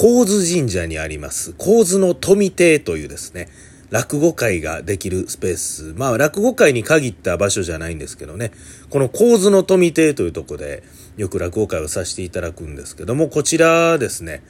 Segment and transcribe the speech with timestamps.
[0.00, 3.50] 神津神社にあります、神津の富亭というですね、
[3.90, 5.92] 落語会ができるスペース。
[5.94, 8.50] まあ、落語会に限った場所じゃないんですけどね。
[8.88, 10.82] この構図の富亭というとこで、
[11.18, 14.42] よく落語会をさせていただくんですけども、こちらですね、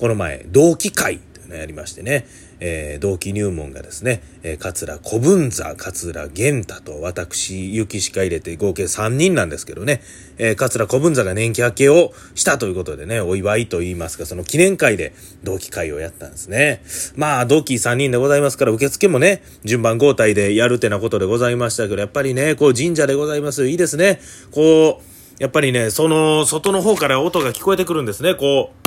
[0.00, 2.26] この前、同期会というのをやりましてね、
[2.60, 10.02] えー、同期入門がですね、えー、桂小文座、桂玄太と私、雪しか入れて合計3人なんですけどね、
[10.38, 15.14] えー、桂小文座が年季明けをしたということでね、お祝いと言いますか、その記念会で
[15.44, 16.82] 同期会をやったんですね。
[17.16, 23.68] まあ、同期3人でございますから、受付もね、順番交代でやるってなことでございましたけど、やっぱりね、こう神社でございます。
[23.68, 24.20] いいですね。
[24.50, 28.85] こう、やっぱりね、その、外の方から音が聞こえてくるんですね、こう。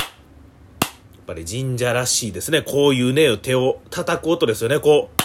[1.30, 2.62] ぱり神社らしいですね。
[2.62, 4.80] こういうね、手を叩く音ですよね。
[4.80, 5.22] こう。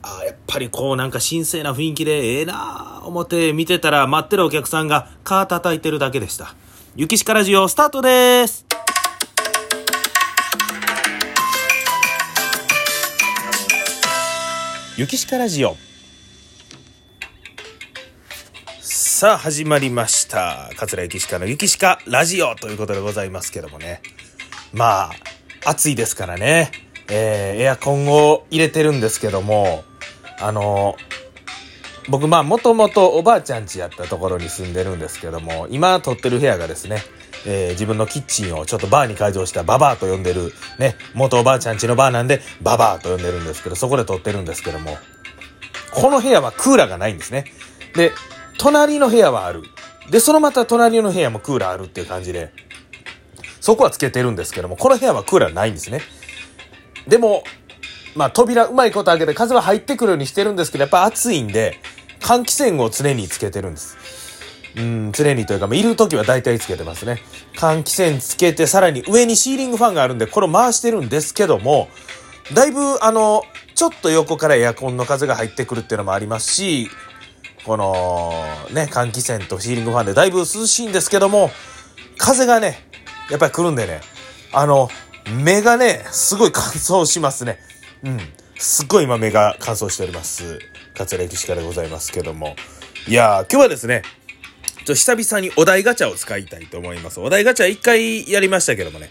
[0.00, 6.54] ああ、やっぱりこうなんか神聖な雰囲気でええなあ思って見てたら待ってるお客さんがカー叩いてるだけでした。
[6.96, 8.64] 雪しかラジオスタートです
[14.96, 15.76] 雪しかラジオ
[18.80, 24.02] さあ始まりました桂雪しかの雪しかラジオということでございますけどもね
[24.74, 25.10] ま
[25.64, 26.72] あ、暑いですからね、
[27.08, 29.84] えー、エアコンを入れてるんですけども、
[30.40, 30.96] あの、
[32.08, 36.98] 僕まあもともとおばあちゃん家やったところに住んでるんですけども、今撮ってる部屋がですね、
[37.46, 44.98] えー、自分のキッチンをちょっとバーに改造したババアと呼んでる、ね、元おばあちゃん家のバーなんで、ババアと呼んでるんですけど、そこで撮ってるんですけども、
[45.92, 47.44] この部屋はクーラーがないんですね。
[47.94, 48.12] で、
[48.58, 49.62] 隣の部屋はある。
[50.10, 52.52] で、そのまた隣の部屋もクーラーあるっていう感じで、
[53.64, 56.02] そこはつけてるんですけども、この部屋はクーラーないんですね。
[57.08, 57.44] でも、
[58.14, 61.80] まあ扉うまいこと開けて風は入ってくるようにしてるんですけど、やっぱ暑いんで、
[62.20, 63.96] 換気扇を常につけてるんです。
[64.76, 67.22] うん、常にというか、ま、いる時は大体つけてますね。
[67.56, 71.88] 換気扇つけて、さらに上にシーリングファンがあるんで、これを回してるんですけども、
[72.52, 76.90] だいぶ、あの、ちょっと横からエアコンの風が入ってくるっていうのもありますし、
[77.64, 78.34] この、
[78.72, 81.50] ね、換気扇とシーリングファンでだいぶ涼しいんですけども、
[82.18, 82.84] 風がね、
[83.30, 84.00] やっぱり来るんでね、
[84.52, 84.88] あの、
[85.42, 87.58] 目がね、すごい乾燥しますね。
[88.02, 88.20] うん。
[88.56, 90.58] すっごい今目が乾燥しております。
[90.94, 92.56] 桂歴史家でございますけども。
[93.08, 94.02] いやー、今日はですね、
[94.84, 97.20] ちょ久々にお題ガチャを使いたいと思います。
[97.20, 99.10] お題ガチャ一回やりましたけどもね、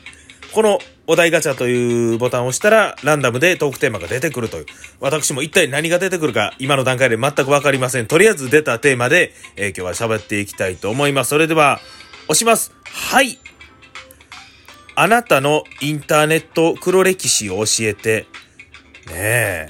[0.53, 4.65] このお題ガチャというボタンを押したら、ランダムでトークテーマが出てくるという。
[4.99, 8.05] 私も一体何が出てくるか、今の段階で全くわかりません。
[8.05, 11.29] とりあえず出たテーマで、えー、今日は喋っていきたいと思います。
[11.29, 11.79] それでは、
[12.27, 12.71] 押します。
[12.85, 13.39] はい
[14.95, 18.27] あなたのインターネット黒歴史を教えて、
[19.07, 19.67] ねえ、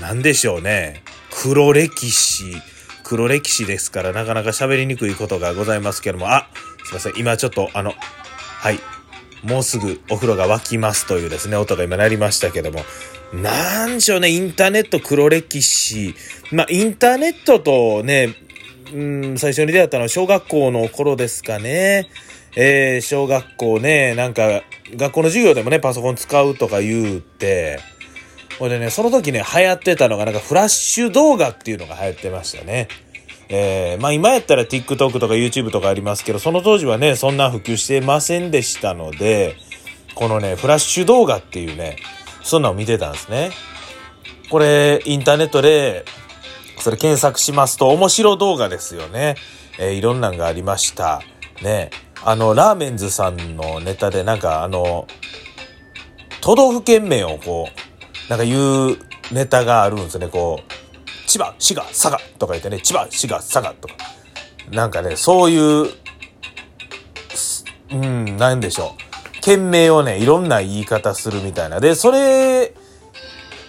[0.00, 1.02] なんでしょうね。
[1.30, 2.44] 黒歴史。
[3.02, 6.48] 黒歴史ですからなかなか喋りにくいことがございますけども、あ、
[6.84, 7.12] すいません。
[7.16, 8.80] 今ちょっとあの、はい。
[9.42, 12.80] もうすぐお風呂が沸きますというですね、音が今鳴りましたけども、
[13.32, 16.14] なんでしょうね、インターネット黒歴史。
[16.52, 18.34] まあ、インターネットとね、
[18.92, 22.08] うん、最初に出会ったのは小学校の頃ですかね。
[22.56, 24.62] えー、小学校ね、なんか、
[24.96, 27.78] 学校の授業でもね、パソコン使うとか言うて、
[28.58, 32.88] ほんでね、その時ね、流行ってたのが、なんかフラッシュ動画っていうのが流行ってましたね。
[33.48, 39.56] えー、まあ今やったら TikTok とか YouTube とかありますけど、その当時はね、そんな普及してませんでしたので、
[40.14, 41.96] このね、フラッシュ動画っていうね、
[42.42, 43.50] そんなの見てたんですね。
[44.50, 46.04] これ、インターネットで、
[46.78, 49.36] それ検索しますと、面白動画ですよね。
[49.78, 51.22] えー、いろんなんがありました。
[51.62, 51.90] ね。
[52.24, 55.06] あの、ラーメンズさんのネタで、なんかあの、
[56.40, 58.98] 都道府県名をこう、なんか言う
[59.32, 63.94] ネタがあるんですね、こう、千葉、滋賀、佐賀とか言ってね、千葉、滋賀、佐賀とか。
[64.70, 65.92] なんかね、そういう、
[67.90, 69.40] うん、なんでしょう。
[69.42, 71.78] 県名をね、いろんな言い方するみたいな。
[71.78, 72.74] で、それ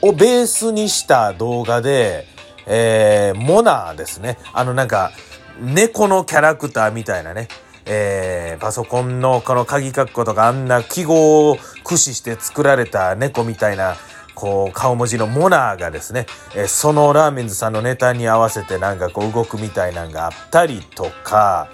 [0.01, 2.25] をベースにした動画で、
[2.65, 4.37] えー、モナーですね。
[4.53, 5.11] あのなんか、
[5.59, 7.47] 猫のキャラクターみたいなね。
[7.89, 13.95] えー、パソコンのこの鍵括弧とかあんな記号を駆使して作られた猫みたいな
[14.35, 21.69] こう顔文字のモナーがですね、えー、そのラーメンズさんのネタに合わせてなんかこう動くみたいなんがあったりとか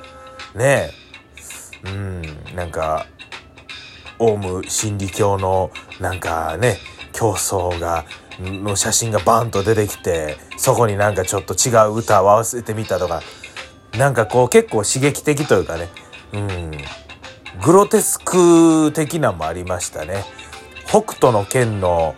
[0.55, 0.91] ね
[1.85, 2.21] うん
[2.55, 3.07] なんか
[4.19, 6.77] オウム真理教のなんかね
[7.11, 8.05] 競争が
[8.39, 13.21] の写真がバンと出てきてそこになんかちょっと違う歌を合わせてみたとか
[13.97, 15.89] なんかこう結構刺激的というかね
[16.33, 16.71] うん、
[17.63, 20.23] グロテスク的なもありましたね。
[20.87, 22.15] 北斗の剣の、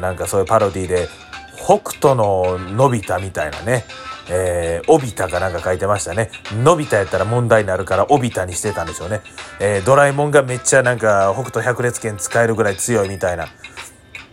[0.00, 1.08] なんかそういうパロディで、
[1.56, 3.84] 北斗ののび太みたいなね、
[4.28, 6.30] えー、おびたかなんか書いてましたね。
[6.62, 9.20] のび太やったら問題になるから、おびたにしてたんでしょうね。
[9.60, 13.48] えー、ドラえもんがめっちゃなんか、北斗百裂拳使えるぐらい強いみたいな。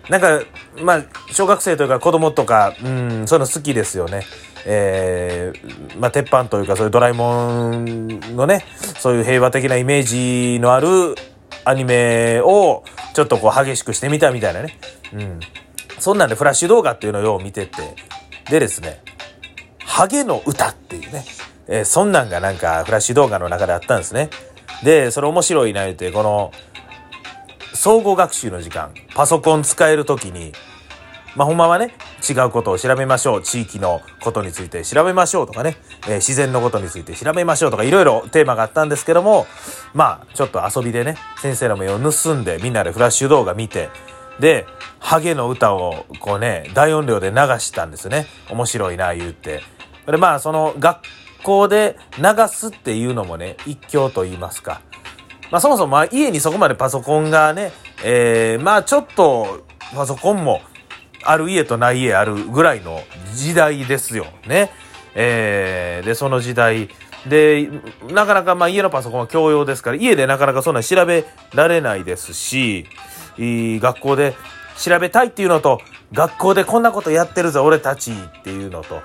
[0.10, 0.42] なんか、
[0.82, 4.26] まあ、小学生というか子供とか、うん、そういうの好きですよね。
[4.66, 8.66] えー、まあ、鉄板というか、そういうドラえもんのね、
[9.00, 11.16] そういう平和的なイメージのある
[11.66, 12.84] アニメを、
[13.14, 14.80] ちょっとこう激しくしてみたみたいなね。
[15.14, 15.40] うん。
[16.00, 17.96] そんなんでフラッシュ動画っていうのをよう見てて、
[18.50, 19.02] でですね、
[19.80, 21.26] ハゲの歌っていうね、
[21.68, 24.30] えー、そんなんがなんかフラッシュ動画の中であったんですね。
[24.84, 26.52] で、それ面白いな言て、この、
[27.74, 30.54] 総合学習の時間、パソコン使えるときに、
[31.36, 31.96] まあ、ほんまはね、
[32.28, 33.42] 違うことを調べましょう。
[33.42, 35.78] 地域のことについて調べましょうとかね、
[36.08, 39.48] えー、自然のことについて調べましょうとか、いろいろテーマがあったんですけども、
[39.94, 43.90] まあ、ちょっと遊びでね、先生の目を盗んで、みんなでフラッシュ動画見て、
[44.40, 44.66] で、
[45.00, 48.28] ハゲの歌をこうね、大音量で流したんですね。
[48.50, 49.62] 面白いな、言うて。
[50.06, 51.00] で、まあ、その学
[51.44, 54.82] 校で流すっていうのもね、一興と言いますか。
[55.52, 57.72] まあそもそも家にそこまでパソコンがね、
[58.04, 60.62] えー、まあちょっとパソコンも
[61.30, 63.04] ある家とない家あるぐらいの
[63.36, 64.72] 時代ですよね。
[65.14, 66.90] えー、で、その時代
[67.28, 67.70] で、
[68.10, 72.86] なかなかまあ家のパソコンは共用ですから、家でなかなかそんな調べられないですし、
[73.38, 74.34] 学校で
[74.78, 75.82] 調べたいっていうのと、
[76.14, 79.02] 学校でこんなことやってるぞ俺たちっていうのと、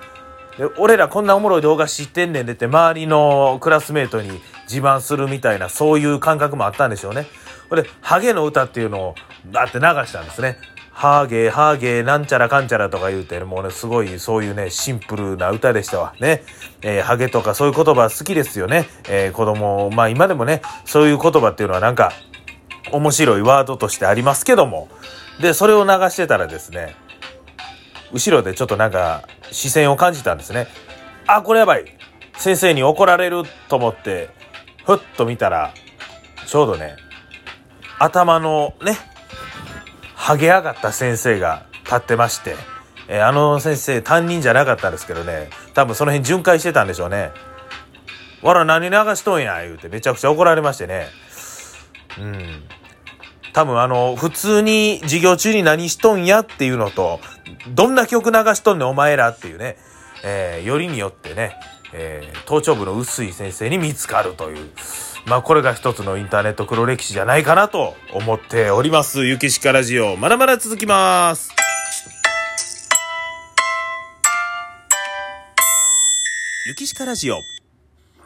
[0.56, 7.26] で俺らこんなおもろい動画知ってんねんでって周りのクラスメートに自慢するみたいなそういう感覚もあったんでしょうね。
[7.68, 9.14] これハゲの歌っていうのを
[9.48, 10.58] だって流したんですね。
[10.94, 16.14] ハーゲー、ハーゲー、なんちゃらかんちゃらとか言うて、もうね、すごい、そういうね、シンプルな歌でしたわ。
[16.20, 16.44] ね。
[16.82, 18.86] えー、ハゲとかそういう言葉好きですよね。
[19.08, 22.12] えー、子供、まあ今でもね、そういう言葉っていうのはなんか、
[22.92, 24.88] 面白いワードとしてありますけども。
[25.40, 26.94] で、それを流してたらですね、
[28.12, 30.68] 後ろでちょっとなんか、視線を感じたんですね。
[31.26, 31.84] あ、これやばい。
[32.36, 34.30] 先生に怒られると思って、
[34.86, 35.74] ふっと見たら、
[36.46, 36.94] ちょうどね、
[37.98, 38.96] 頭のね、
[40.24, 42.56] ハゲ上がった先生が立ってまして、
[43.08, 47.30] えー、あの先生担任じゃなかったんですけどね、多分その辺巡回してたんでしょうね。
[48.40, 51.08] わら何流しとんや言うてめちゃくちゃ怒られましてね。
[52.18, 52.62] うん。
[53.52, 57.20] 多分あの、普通に授業中に何しとんやっていうのと、
[57.74, 59.76] どんな曲流しとんねんお前らっていうね、
[60.24, 61.54] えー、よりによってね、
[61.92, 64.70] えー、頭頂部の薄い先生に見つかるという。
[65.26, 69.24] まあこれが一つのインターネット黒歴史じゃないかなと思っております。
[69.24, 71.50] ゆきしかラジオ、まだまだ続きます。
[76.66, 77.38] ゆきしかラジオ。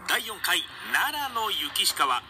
[0.09, 0.63] 第4回
[0.93, 2.23] 奈良の雪鹿は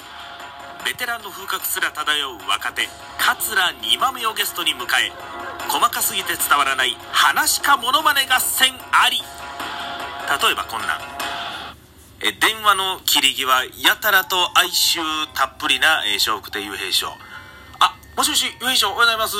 [0.84, 2.88] ベテランの風格すら漂う若手
[3.18, 5.12] 桂二番目をゲストに迎え
[5.68, 11.17] 細かすぎて伝わらない話かモノマネ合戦あり例えばこんな
[12.20, 15.00] え電話の切り際やたらと哀愁
[15.34, 17.08] たっぷりな、え笑福亭雄平賞
[17.78, 19.36] あもしもし雄平賞おはようございます。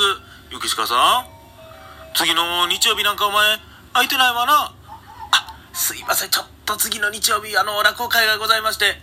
[0.49, 2.15] ゆきしかさん。
[2.15, 3.59] 次の日曜日なんかお前
[3.93, 4.71] 空いてないわな。
[5.31, 6.29] あすいません。
[6.29, 8.95] ちょっと次の日曜日あの落語会がございまして。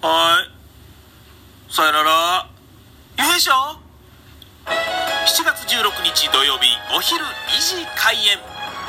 [0.00, 1.72] はい。
[1.72, 2.48] さよなら。
[3.18, 8.38] 雄平賞7月16日土曜日お昼2時開演。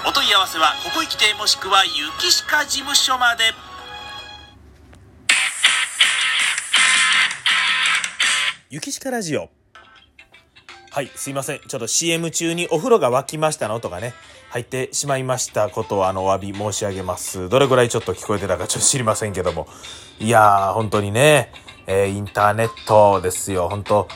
[0.05, 3.66] お問い合わせはここへ来てもしくはゆきしか事務所まで。
[8.69, 9.49] ゆきしかラジオ。
[10.91, 11.59] はい、すいません。
[11.65, 14.13] ちょっと CM 中にお風呂が沸きましたのとかね、
[14.49, 17.47] 入ってしまいましたことをあの、お詫び申し上げます。
[17.47, 19.69] どれぐらいちょっと聞こえてたかちょっと知りませんけども。
[20.19, 21.53] いやー、本当にね、
[21.85, 24.09] えー、インターネットですよ、本当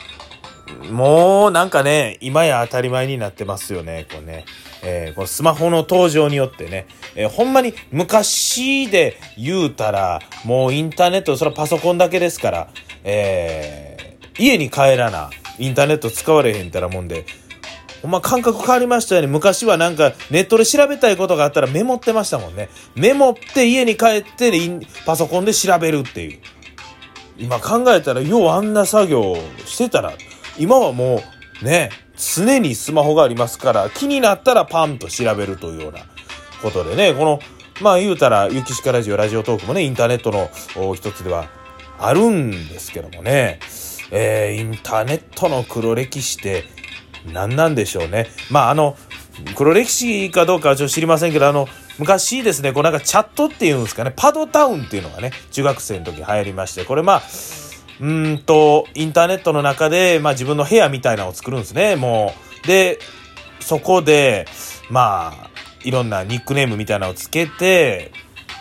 [0.90, 4.44] もうなんかね、今や当たり前になってますよね、こうね。
[4.82, 12.68] えー、このスマホの登場によってね、えー、ほんまに昔で言うたら、もうインターネット、それはパソコンだけですから、
[13.02, 13.91] えー
[14.38, 17.26] 家に帰らな、インターネット使われへんたらもんで、
[18.02, 19.28] ほんま感覚変わりましたよね。
[19.28, 22.68] 昔はなんかネットで調べたいことがあったらメモってましたもんね。
[22.96, 24.50] メモって家に帰って
[25.06, 26.38] パソコンで調べるっていう。
[27.38, 29.36] 今考えたらようあんな作業
[29.66, 30.12] してたら、
[30.58, 31.22] 今はも
[31.62, 36.00] うね、常にスマホがありますから気になったらパンと調べるというような
[36.60, 37.40] ことでね、この、
[37.80, 40.50] まあ言うたら、ゆきしかラジオ、ラジオトークもね、インターネットの
[40.94, 41.48] 一つでは
[41.98, 43.60] あるんですけどもね。
[44.12, 46.64] えー、インターネットの黒歴史って
[47.32, 48.28] 何なんでしょうね。
[48.50, 48.96] まあ、あの、
[49.56, 51.66] 黒歴史かどうかはちょっと知りませんけど、あの、
[51.98, 57.22] 昔ですね、こうなんかチャットっていうんですかね、パドタウンっていうのがね、中学生の時流行りまして、これまあ、
[58.00, 62.66] うんと、インターネットの中で、まあ自分の部屋みたいなのを作るんですね、もう。
[62.66, 62.98] で、
[63.60, 64.46] そこで、
[64.90, 65.50] まあ、
[65.84, 68.12] いろんなニックネームみたいなのをつけて、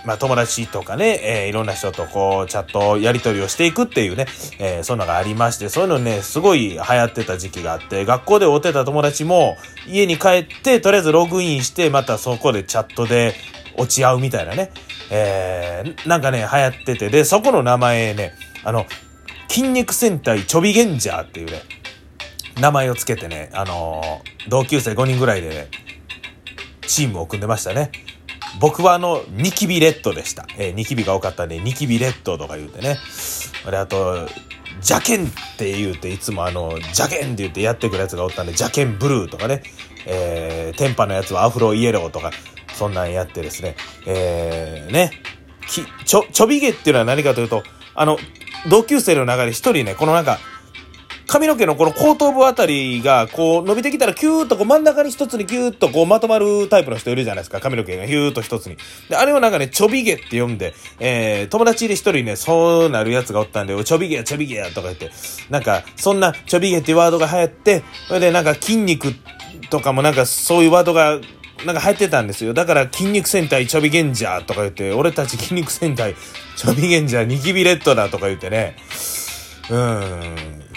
[0.05, 4.25] まあ友達とかね、えー、いろんな人とこう、チャットやり取りをしていくっていうね、
[4.59, 13.35] えー、そんなのがありまして、そういうのね、すごい流行ってた時期があって、学校で会ってた友達も、家に帰って、とりあえずログインして、またそこでチャットで
[13.77, 14.71] 落ち合うみたいなね、
[15.11, 18.85] えー、なんかね、流行ってて、で、そこの名前ね、あの、
[19.49, 21.61] 筋肉戦隊ちょびゲンジャーっていうね、
[22.59, 25.67] 名前をつけてね、あのー、同級生5人ぐらいでね、
[26.87, 27.91] チームを組んでましたね。
[28.59, 30.45] 僕はあの、ニキビレッドでした。
[30.57, 32.97] えー、ニキビが多かったんで、ニキビレッドとか言うてね。
[33.69, 34.27] で、あと、
[34.81, 39.63] ジャケンって言うて、いつもあの、ジャケンって言ってやってくるやつがおったんで、ジャケンブルーとかね。
[40.07, 42.31] えー、テンパのやつはアフロイエローとか、
[42.73, 43.75] そんなんやってですね。
[44.07, 45.11] えー、ね。
[45.67, 48.17] き、ちょ、ちょびげっていうのは何かというと、あの、
[48.69, 50.39] 同級生の中で一人ね、このなんか、
[51.31, 57.61] 髪の毛のこの後頭部あたりがこう伸びてきたらキューッとこう真ん中に一つにキューッとこうまとまるタイプの人いるじゃないですか。
[57.61, 58.75] 髪の毛がヒューッと一つに。
[59.07, 65.09] で、あれをなんかね、ちょび毛って読んで、えー、友達で一人ね、そうなるやつがおったんで、ちょび毛やちょび毛やとか言って、
[65.49, 69.13] なんか、そんなちょび毛ってワードが流行って、それでなんか筋肉
[69.69, 71.21] とかもなんかそういうワードが
[71.65, 72.53] なんか入ってたんですよ。
[72.53, 76.13] だから筋肉戦隊ちょびゲンジャーとか言って、俺たち筋肉戦隊
[76.57, 78.75] ちょびゲンジャーニキビレッドだとか言ってね。
[79.69, 80.70] うーん。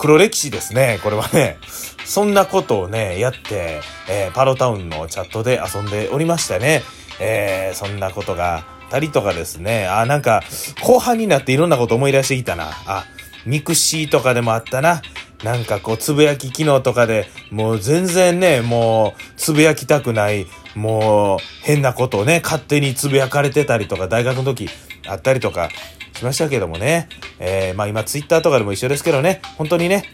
[0.00, 1.58] 黒歴史ですね、これはね。
[2.06, 6.82] そんなことをね、やって、えー、パロタウンのチャットで遊んでおりましたね。
[7.20, 9.86] えー、そんなことがあったりとかですね。
[9.86, 10.42] あ、なんか、
[10.82, 12.70] 後半になっていろんなこと思い出してきたな。
[12.86, 13.04] あ、
[13.44, 15.02] mixi とかでもあったな。
[15.42, 24.68] なんかこう、つぶやき機能とかで、もう全然ね、もう、つぶやきたくない、もう、変なことをね、勝手につぶやかれてたりとか、大学の時
[25.06, 25.70] あったりとか
[26.14, 27.08] しましたけどもね。
[27.38, 30.04] えー、まあ今ツイッターとかでも一緒ですけどね、本当にね、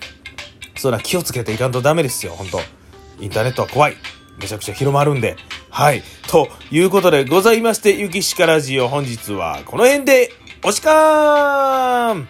[0.77, 2.61] そんな気をつけていかんとダメですよ、本当
[3.21, 3.97] インターネットは怖い。
[4.39, 5.37] めちゃくちゃ広まるんで。
[5.71, 6.03] はい。
[6.29, 10.31] ということでございまして、ゆきしかラジオ本日はこの辺で、
[10.63, 12.29] おしかーん